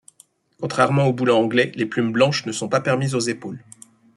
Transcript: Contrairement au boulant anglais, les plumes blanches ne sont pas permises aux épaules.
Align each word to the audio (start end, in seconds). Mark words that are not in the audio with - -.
Contrairement 0.59 1.05
au 1.05 1.13
boulant 1.13 1.39
anglais, 1.39 1.71
les 1.75 1.85
plumes 1.85 2.11
blanches 2.11 2.47
ne 2.47 2.51
sont 2.51 2.67
pas 2.67 2.81
permises 2.81 3.13
aux 3.13 3.19
épaules. 3.19 3.63